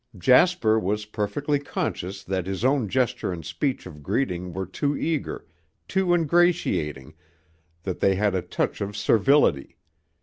Jasper 0.17 0.79
was 0.79 1.05
perfectly 1.05 1.59
conscious 1.59 2.23
that 2.23 2.47
his 2.47 2.65
own 2.65 2.89
gesture 2.89 3.31
and 3.31 3.45
speech 3.45 3.85
of 3.85 4.01
greeting 4.01 4.51
were 4.51 4.65
too 4.65 4.97
eager, 4.97 5.45
too 5.87 6.11
ingratiating, 6.15 7.13
that 7.83 7.99
they 7.99 8.15
had 8.15 8.33
a 8.33 8.41
touch 8.41 8.81
of 8.81 8.97
servility. 8.97 9.77